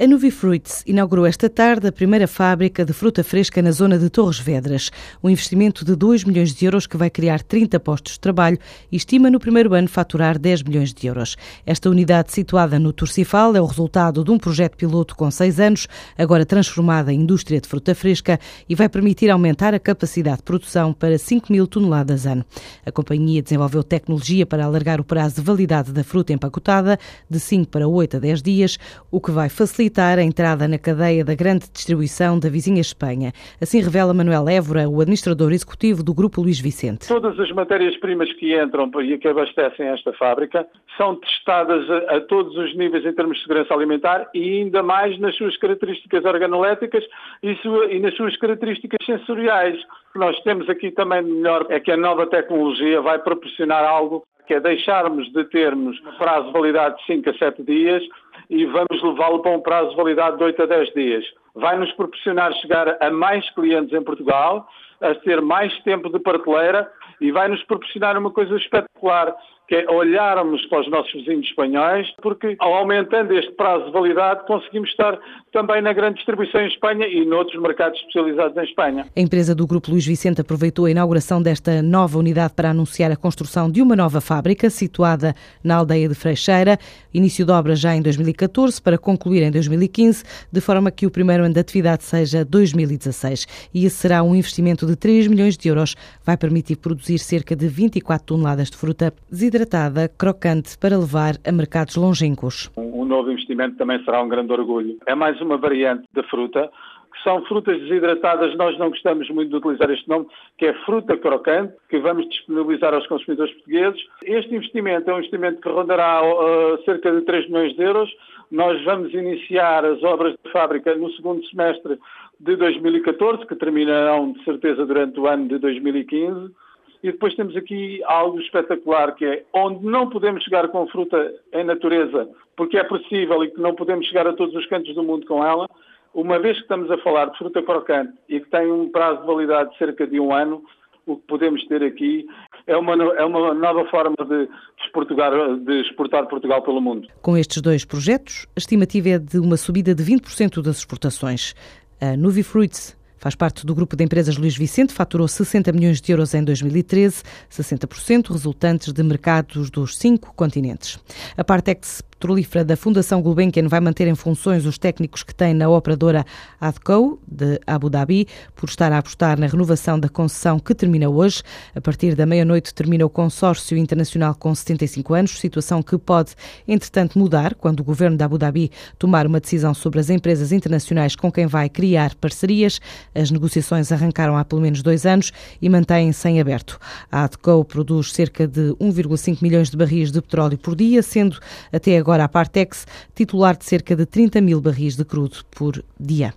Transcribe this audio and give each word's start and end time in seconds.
A 0.00 0.06
Nuvifruits 0.06 0.84
inaugurou 0.86 1.26
esta 1.26 1.50
tarde 1.50 1.88
a 1.88 1.90
primeira 1.90 2.28
fábrica 2.28 2.84
de 2.84 2.92
fruta 2.92 3.24
fresca 3.24 3.60
na 3.60 3.72
zona 3.72 3.98
de 3.98 4.08
Torres 4.08 4.38
Vedras. 4.38 4.92
Um 5.20 5.28
investimento 5.28 5.84
de 5.84 5.96
2 5.96 6.22
milhões 6.22 6.54
de 6.54 6.64
euros 6.66 6.86
que 6.86 6.96
vai 6.96 7.10
criar 7.10 7.42
30 7.42 7.80
postos 7.80 8.12
de 8.12 8.20
trabalho 8.20 8.56
e 8.92 8.96
estima 8.96 9.28
no 9.28 9.40
primeiro 9.40 9.74
ano 9.74 9.88
faturar 9.88 10.38
10 10.38 10.62
milhões 10.62 10.94
de 10.94 11.08
euros. 11.08 11.36
Esta 11.66 11.90
unidade 11.90 12.30
situada 12.32 12.78
no 12.78 12.92
Turcifal 12.92 13.56
é 13.56 13.60
o 13.60 13.66
resultado 13.66 14.22
de 14.22 14.30
um 14.30 14.38
projeto 14.38 14.76
piloto 14.76 15.16
com 15.16 15.28
seis 15.32 15.58
anos, 15.58 15.88
agora 16.16 16.46
transformada 16.46 17.12
em 17.12 17.22
indústria 17.22 17.60
de 17.60 17.66
fruta 17.66 17.92
fresca 17.92 18.38
e 18.68 18.76
vai 18.76 18.88
permitir 18.88 19.30
aumentar 19.30 19.74
a 19.74 19.80
capacidade 19.80 20.36
de 20.36 20.42
produção 20.44 20.92
para 20.92 21.18
5 21.18 21.52
mil 21.52 21.66
toneladas 21.66 22.24
ano. 22.24 22.44
A 22.86 22.92
companhia 22.92 23.42
desenvolveu 23.42 23.82
tecnologia 23.82 24.46
para 24.46 24.64
alargar 24.64 25.00
o 25.00 25.04
prazo 25.04 25.34
de 25.34 25.40
validade 25.40 25.90
da 25.90 26.04
fruta 26.04 26.32
empacotada 26.32 26.96
de 27.28 27.40
5 27.40 27.66
para 27.66 27.88
8 27.88 28.18
a 28.18 28.20
10 28.20 28.42
dias, 28.42 28.78
o 29.10 29.20
que 29.20 29.32
vai 29.32 29.48
facilitar 29.48 29.87
facilitar 29.88 30.18
a 30.18 30.22
entrada 30.22 30.68
na 30.68 30.78
cadeia 30.78 31.24
da 31.24 31.34
grande 31.34 31.70
distribuição 31.70 32.38
da 32.38 32.48
vizinha 32.48 32.80
Espanha. 32.80 33.32
Assim 33.60 33.80
revela 33.80 34.14
Manuel 34.14 34.48
Évora, 34.48 34.88
o 34.88 35.00
administrador 35.00 35.52
executivo 35.52 36.02
do 36.02 36.14
Grupo 36.14 36.42
Luís 36.42 36.60
Vicente. 36.60 37.08
Todas 37.08 37.38
as 37.40 37.50
matérias-primas 37.52 38.32
que 38.34 38.58
entram 38.58 38.90
e 39.02 39.18
que 39.18 39.28
abastecem 39.28 39.86
esta 39.88 40.12
fábrica 40.12 40.66
são 40.96 41.16
testadas 41.16 41.88
a, 42.08 42.20
todos 42.20 42.56
os 42.56 42.76
níveis 42.76 43.04
em 43.04 43.12
termos 43.12 43.36
de 43.38 43.42
segurança 43.42 43.74
alimentar 43.74 44.28
e 44.34 44.60
ainda 44.60 44.82
mais 44.82 45.18
nas 45.18 45.34
suas 45.36 45.56
características 45.56 46.24
organoléticas 46.24 47.04
e, 47.42 47.54
sua, 47.56 47.86
e 47.86 47.98
nas 47.98 48.14
suas 48.14 48.36
características 48.36 49.04
sensoriais. 49.04 49.78
O 50.10 50.12
que 50.12 50.18
nós 50.18 50.38
temos 50.42 50.68
aqui 50.68 50.90
também 50.90 51.22
melhor 51.22 51.66
é 51.70 51.80
que 51.80 51.90
a 51.90 51.96
nova 51.96 52.26
tecnologia 52.26 53.00
vai 53.00 53.18
proporcionar 53.18 53.84
algo 53.84 54.24
que 54.46 54.54
é 54.54 54.60
deixarmos 54.60 55.30
de 55.30 55.44
termos 55.44 56.00
prazo 56.16 56.46
de 56.46 56.52
validade 56.54 56.96
de 56.96 57.04
5 57.04 57.28
a 57.28 57.34
7 57.34 57.62
dias 57.62 58.02
e 58.50 58.64
vamos 58.66 59.02
levá-lo 59.02 59.40
para 59.40 59.52
um 59.52 59.60
prazo 59.60 59.90
de 59.90 59.96
validade 59.96 60.38
de 60.38 60.44
8 60.44 60.62
a 60.62 60.66
10 60.66 60.94
dias. 60.94 61.24
Vai 61.54 61.78
nos 61.78 61.92
proporcionar 61.92 62.52
chegar 62.54 62.96
a 63.00 63.10
mais 63.10 63.48
clientes 63.50 63.92
em 63.92 64.02
Portugal, 64.02 64.68
a 65.00 65.14
ter 65.14 65.40
mais 65.40 65.76
tempo 65.82 66.10
de 66.10 66.18
prateleira 66.18 66.90
e 67.20 67.30
vai 67.30 67.48
nos 67.48 67.62
proporcionar 67.64 68.16
uma 68.16 68.30
coisa 68.30 68.56
espetacular, 68.56 69.34
que 69.68 69.74
é 69.74 69.90
olharmos 69.90 70.64
para 70.66 70.80
os 70.80 70.90
nossos 70.90 71.12
vizinhos 71.12 71.46
espanhóis, 71.46 72.06
porque 72.22 72.56
ao 72.58 72.74
aumentando 72.74 73.34
este 73.34 73.52
prazo 73.52 73.84
de 73.84 73.92
validade 73.92 74.46
conseguimos 74.46 74.88
estar 74.88 75.18
também 75.52 75.82
na 75.82 75.92
grande 75.92 76.16
distribuição 76.16 76.62
em 76.62 76.68
Espanha 76.68 77.06
e 77.06 77.24
noutros 77.26 77.60
mercados 77.60 77.98
especializados 78.00 78.56
em 78.56 78.64
Espanha. 78.64 79.06
A 79.14 79.20
empresa 79.20 79.54
do 79.54 79.66
Grupo 79.66 79.90
Luís 79.90 80.06
Vicente 80.06 80.40
aproveitou 80.40 80.86
a 80.86 80.90
inauguração 80.90 81.42
desta 81.42 81.82
nova 81.82 82.18
unidade 82.18 82.54
para 82.54 82.70
anunciar 82.70 83.12
a 83.12 83.16
construção 83.16 83.70
de 83.70 83.82
uma 83.82 83.94
nova 83.94 84.22
fábrica 84.22 84.70
situada 84.70 85.34
na 85.62 85.76
aldeia 85.76 86.08
de 86.08 86.14
Freixeira, 86.14 86.78
início 87.12 87.44
de 87.44 87.52
obras 87.52 87.78
já 87.78 87.94
em 87.94 88.00
2014 88.00 88.80
para 88.80 88.96
concluir 88.96 89.42
em 89.42 89.50
2015, 89.50 90.24
de 90.50 90.60
forma 90.62 90.90
que 90.90 91.06
o 91.06 91.10
primeiro 91.10 91.44
ano 91.44 91.52
de 91.52 91.60
atividade 91.60 92.04
seja 92.04 92.42
2016. 92.42 93.46
E 93.74 93.84
esse 93.84 93.96
será 93.96 94.22
um 94.22 94.34
investimento 94.34 94.86
de 94.86 94.96
3 94.96 95.26
milhões 95.26 95.58
de 95.58 95.68
euros, 95.68 95.94
vai 96.24 96.38
permitir 96.38 96.76
produzir 96.76 97.18
cerca 97.18 97.54
de 97.54 97.68
24 97.68 98.26
toneladas 98.26 98.70
de 98.70 98.76
fruta 98.78 99.12
desidratada, 99.58 100.08
crocante, 100.08 100.78
para 100.78 100.96
levar 100.96 101.34
a 101.46 101.50
mercados 101.50 101.96
longínquos. 101.96 102.70
O 102.76 103.04
novo 103.04 103.30
investimento 103.30 103.76
também 103.76 104.02
será 104.04 104.22
um 104.22 104.28
grande 104.28 104.52
orgulho. 104.52 104.96
É 105.06 105.14
mais 105.14 105.40
uma 105.40 105.56
variante 105.56 106.04
da 106.12 106.22
fruta, 106.24 106.70
que 107.12 107.22
são 107.24 107.44
frutas 107.46 107.78
desidratadas, 107.80 108.56
nós 108.56 108.78
não 108.78 108.90
gostamos 108.90 109.28
muito 109.30 109.50
de 109.50 109.56
utilizar 109.56 109.90
este 109.90 110.08
nome, 110.08 110.26
que 110.56 110.66
é 110.66 110.74
fruta 110.84 111.16
crocante, 111.16 111.74
que 111.88 111.98
vamos 111.98 112.28
disponibilizar 112.28 112.94
aos 112.94 113.06
consumidores 113.08 113.52
portugueses. 113.54 114.00
Este 114.22 114.54
investimento 114.54 115.10
é 115.10 115.14
um 115.14 115.18
investimento 115.18 115.60
que 115.60 115.68
rondará 115.68 116.22
uh, 116.22 116.82
cerca 116.84 117.10
de 117.10 117.22
3 117.22 117.48
milhões 117.48 117.74
de 117.74 117.82
euros. 117.82 118.10
Nós 118.50 118.82
vamos 118.84 119.12
iniciar 119.12 119.84
as 119.84 120.02
obras 120.04 120.34
de 120.44 120.52
fábrica 120.52 120.94
no 120.94 121.10
segundo 121.12 121.44
semestre 121.48 121.98
de 122.40 122.56
2014, 122.56 123.46
que 123.46 123.56
terminarão 123.56 124.32
de 124.32 124.44
certeza 124.44 124.86
durante 124.86 125.18
o 125.18 125.26
ano 125.26 125.48
de 125.48 125.58
2015. 125.58 126.54
E 127.02 127.12
depois 127.12 127.34
temos 127.34 127.56
aqui 127.56 128.02
algo 128.04 128.40
espetacular, 128.40 129.14
que 129.14 129.24
é 129.24 129.44
onde 129.54 129.84
não 129.84 130.10
podemos 130.10 130.42
chegar 130.42 130.68
com 130.68 130.86
fruta 130.88 131.32
em 131.52 131.64
natureza, 131.64 132.28
porque 132.56 132.76
é 132.76 132.84
possível 132.84 133.44
e 133.44 133.50
que 133.50 133.60
não 133.60 133.74
podemos 133.74 134.06
chegar 134.06 134.26
a 134.26 134.32
todos 134.32 134.54
os 134.54 134.66
cantos 134.66 134.94
do 134.94 135.02
mundo 135.02 135.26
com 135.26 135.44
ela, 135.44 135.68
uma 136.12 136.38
vez 136.38 136.56
que 136.56 136.62
estamos 136.62 136.90
a 136.90 136.98
falar 136.98 137.26
de 137.26 137.38
fruta 137.38 137.62
crocante 137.62 138.12
e 138.28 138.40
que 138.40 138.50
tem 138.50 138.70
um 138.72 138.88
prazo 138.90 139.20
de 139.20 139.26
validade 139.26 139.70
de 139.70 139.78
cerca 139.78 140.06
de 140.06 140.18
um 140.18 140.34
ano, 140.34 140.64
o 141.06 141.16
que 141.16 141.22
podemos 141.26 141.64
ter 141.66 141.82
aqui 141.82 142.26
é 142.66 142.76
uma, 142.76 142.94
é 143.14 143.24
uma 143.24 143.54
nova 143.54 143.84
forma 143.86 144.16
de 144.16 144.48
exportar, 144.84 145.32
de 145.56 145.80
exportar 145.80 146.26
Portugal 146.26 146.62
pelo 146.62 146.80
mundo. 146.80 147.08
Com 147.22 147.36
estes 147.36 147.62
dois 147.62 147.84
projetos, 147.84 148.46
a 148.56 148.58
estimativa 148.58 149.10
é 149.10 149.18
de 149.18 149.38
uma 149.38 149.56
subida 149.56 149.94
de 149.94 150.02
20% 150.04 150.60
das 150.62 150.78
exportações. 150.78 151.54
A 152.00 152.16
Nuvifruits 152.16 152.96
Faz 153.18 153.34
parte 153.34 153.66
do 153.66 153.74
grupo 153.74 153.96
de 153.96 154.04
empresas 154.04 154.36
Luís 154.36 154.56
Vicente, 154.56 154.92
faturou 154.92 155.26
60 155.26 155.72
milhões 155.72 156.00
de 156.00 156.12
euros 156.12 156.34
em 156.34 156.42
2013, 156.42 157.22
60% 157.50 158.32
resultantes 158.32 158.92
de 158.92 159.02
mercados 159.02 159.70
dos 159.70 159.96
cinco 159.96 160.32
continentes. 160.34 160.98
A 161.36 161.42
Partex 161.42 162.02
petrolífera 162.18 162.64
da 162.64 162.76
Fundação 162.76 163.22
Gulbenkian 163.22 163.68
vai 163.68 163.78
manter 163.80 164.08
em 164.08 164.14
funções 164.14 164.66
os 164.66 164.76
técnicos 164.76 165.22
que 165.22 165.32
tem 165.32 165.54
na 165.54 165.68
operadora 165.68 166.26
ADCO, 166.60 167.20
de 167.26 167.60
Abu 167.64 167.88
Dhabi, 167.88 168.26
por 168.56 168.68
estar 168.68 168.92
a 168.92 168.98
apostar 168.98 169.38
na 169.38 169.46
renovação 169.46 169.98
da 170.00 170.08
concessão 170.08 170.58
que 170.58 170.74
termina 170.74 171.08
hoje. 171.08 171.42
A 171.76 171.80
partir 171.80 172.16
da 172.16 172.26
meia-noite 172.26 172.74
termina 172.74 173.06
o 173.06 173.08
consórcio 173.08 173.78
internacional 173.78 174.34
com 174.34 174.52
75 174.52 175.14
anos, 175.14 175.38
situação 175.38 175.80
que 175.80 175.96
pode, 175.96 176.32
entretanto, 176.66 177.16
mudar 177.16 177.54
quando 177.54 177.80
o 177.80 177.84
governo 177.84 178.16
de 178.16 178.24
Abu 178.24 178.36
Dhabi 178.36 178.72
tomar 178.98 179.24
uma 179.24 179.38
decisão 179.38 179.72
sobre 179.72 180.00
as 180.00 180.10
empresas 180.10 180.50
internacionais 180.50 181.14
com 181.14 181.30
quem 181.30 181.46
vai 181.46 181.68
criar 181.68 182.16
parcerias. 182.16 182.80
As 183.14 183.30
negociações 183.30 183.92
arrancaram 183.92 184.36
há 184.36 184.44
pelo 184.44 184.60
menos 184.60 184.82
dois 184.82 185.06
anos 185.06 185.32
e 185.62 185.68
mantêm-se 185.68 186.28
em 186.28 186.40
aberto. 186.40 186.80
A 187.12 187.24
ADCO 187.24 187.64
produz 187.64 188.12
cerca 188.12 188.48
de 188.48 188.74
1,5 188.80 189.38
milhões 189.40 189.70
de 189.70 189.76
barris 189.76 190.10
de 190.10 190.20
petróleo 190.20 190.58
por 190.58 190.74
dia, 190.74 191.00
sendo 191.00 191.38
até 191.72 191.96
agora 191.96 192.07
agora 192.08 192.24
a 192.24 192.28
Partex, 192.28 192.86
titular 193.14 193.54
de 193.54 193.66
cerca 193.66 193.94
de 193.94 194.06
30 194.06 194.40
mil 194.40 194.62
barris 194.62 194.96
de 194.96 195.04
crudo 195.04 195.44
por 195.50 195.84
dia. 196.00 196.32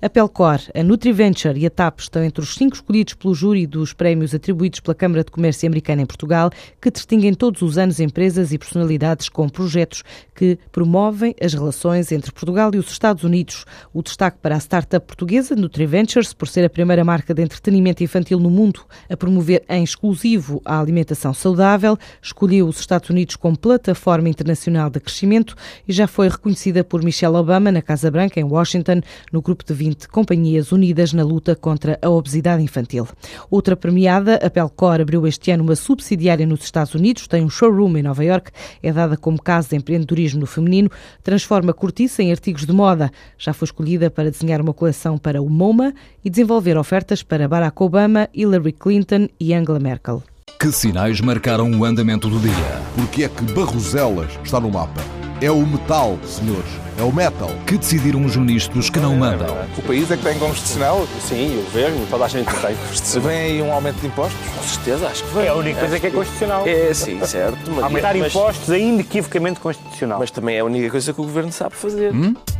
A 0.00 0.08
Pelcor, 0.08 0.60
a 0.74 0.82
NutriVenture 0.82 1.58
e 1.58 1.66
a 1.66 1.70
TAP 1.70 2.00
estão 2.00 2.22
entre 2.22 2.42
os 2.42 2.54
cinco 2.54 2.76
escolhidos 2.76 3.14
pelo 3.14 3.34
júri 3.34 3.66
dos 3.66 3.92
prémios 3.92 4.34
atribuídos 4.34 4.80
pela 4.80 4.94
Câmara 4.94 5.24
de 5.24 5.30
Comércio 5.30 5.66
Americana 5.66 6.02
em 6.02 6.06
Portugal, 6.06 6.50
que 6.80 6.90
distinguem 6.90 7.34
todos 7.34 7.62
os 7.62 7.78
anos 7.78 8.00
empresas 8.00 8.52
e 8.52 8.58
personalidades 8.58 9.28
com 9.28 9.48
projetos 9.48 10.02
que 10.34 10.58
promovem 10.70 11.34
as 11.42 11.52
relações 11.52 12.12
entre 12.12 12.32
Portugal 12.32 12.70
e 12.74 12.78
os 12.78 12.90
Estados 12.90 13.24
Unidos. 13.24 13.64
O 13.92 14.02
destaque 14.02 14.38
para 14.40 14.54
a 14.54 14.60
startup 14.60 15.06
portuguesa 15.06 15.56
NutriVentures, 15.56 16.32
por 16.32 16.48
ser 16.48 16.64
a 16.64 16.70
primeira 16.70 17.04
marca 17.04 17.34
de 17.34 17.42
entretenimento 17.42 18.02
infantil 18.02 18.38
no 18.38 18.50
mundo 18.50 18.80
a 19.10 19.16
promover 19.16 19.64
em 19.68 19.82
exclusivo 19.82 20.62
a 20.64 20.80
alimentação 20.80 21.34
saudável, 21.34 21.98
escolheu 22.22 22.68
os 22.68 22.80
Estados 22.80 23.10
Unidos 23.10 23.36
como 23.36 23.58
plataforma 23.58 24.28
internacional 24.28 24.90
de 24.90 25.00
crescimento 25.00 25.54
e 25.86 25.92
já 25.92 26.06
foi 26.06 26.28
reconhecida 26.28 26.84
por 26.84 27.02
Michelle 27.02 27.36
Obama 27.36 27.72
na 27.72 27.82
Casa 27.82 28.10
Branca, 28.10 28.40
em 28.40 28.44
Washington, 28.44 29.00
no 29.32 29.42
grupo 29.42 29.57
grupo 29.58 29.64
de 29.64 29.74
20 29.74 30.08
companhias 30.08 30.72
unidas 30.72 31.12
na 31.12 31.24
luta 31.24 31.56
contra 31.56 31.98
a 32.00 32.08
obesidade 32.08 32.62
infantil. 32.62 33.08
Outra 33.50 33.76
premiada, 33.76 34.36
a 34.36 34.48
Pelcor, 34.48 35.00
abriu 35.00 35.26
este 35.26 35.50
ano 35.50 35.64
uma 35.64 35.74
subsidiária 35.74 36.46
nos 36.46 36.62
Estados 36.62 36.94
Unidos, 36.94 37.26
tem 37.26 37.44
um 37.44 37.50
showroom 37.50 37.96
em 37.96 38.02
Nova 38.02 38.24
York, 38.24 38.50
é 38.82 38.92
dada 38.92 39.16
como 39.16 39.42
casa 39.42 39.70
de 39.70 39.76
empreendedorismo 39.76 40.40
no 40.40 40.46
feminino, 40.46 40.90
transforma 41.22 41.72
cortiça 41.72 42.22
em 42.22 42.30
artigos 42.30 42.64
de 42.64 42.72
moda. 42.72 43.10
Já 43.36 43.52
foi 43.52 43.66
escolhida 43.66 44.10
para 44.10 44.30
desenhar 44.30 44.60
uma 44.60 44.72
coleção 44.72 45.18
para 45.18 45.42
o 45.42 45.48
MoMA 45.48 45.92
e 46.24 46.30
desenvolver 46.30 46.76
ofertas 46.76 47.22
para 47.22 47.48
Barack 47.48 47.82
Obama, 47.82 48.28
Hillary 48.34 48.72
Clinton 48.72 49.28
e 49.40 49.52
Angela 49.54 49.80
Merkel. 49.80 50.22
Que 50.60 50.72
sinais 50.72 51.20
marcaram 51.20 51.70
o 51.70 51.84
andamento 51.84 52.28
do 52.28 52.38
dia? 52.38 52.82
Porque 52.94 53.24
é 53.24 53.28
que 53.28 53.42
Barroselas 53.52 54.38
está 54.44 54.60
no 54.60 54.70
mapa? 54.70 55.17
É 55.40 55.50
o 55.50 55.64
metal, 55.64 56.18
senhores 56.24 56.88
é 56.98 57.02
o 57.02 57.12
metal. 57.12 57.50
Que 57.64 57.78
decidiram 57.78 58.24
os 58.24 58.34
ministros 58.36 58.90
que 58.90 58.98
não 58.98 59.14
mandam. 59.14 59.56
O 59.76 59.82
país 59.82 60.10
é 60.10 60.16
que 60.16 60.24
tem 60.24 60.36
constitucional? 60.36 61.06
Sim, 61.20 61.60
o 61.60 61.62
governo, 61.62 62.06
toda 62.10 62.24
a 62.24 62.28
gente 62.28 62.46
tem 62.46 62.74
constitucional. 62.74 63.28
Vem 63.28 63.38
aí 63.38 63.62
um 63.62 63.72
aumento 63.72 64.00
de 64.00 64.08
impostos? 64.08 64.38
Com 64.56 64.62
certeza, 64.64 65.06
acho 65.06 65.22
que 65.22 65.34
vem. 65.34 65.44
É 65.46 65.48
a 65.48 65.54
única 65.54 65.78
coisa 65.78 66.00
que 66.00 66.06
é 66.08 66.10
constitucional. 66.10 66.66
É, 66.66 66.92
sim, 66.92 67.24
certo. 67.24 67.70
Mas, 67.70 67.84
Aumentar 67.84 68.16
impostos 68.16 68.68
é 68.70 68.80
inequivocamente 68.80 69.60
constitucional. 69.60 70.18
Mas 70.18 70.32
também 70.32 70.56
é 70.56 70.60
a 70.60 70.64
única 70.64 70.90
coisa 70.90 71.12
que 71.12 71.20
o 71.20 71.24
governo 71.24 71.52
sabe 71.52 71.76
fazer. 71.76 72.12
Hum? 72.12 72.34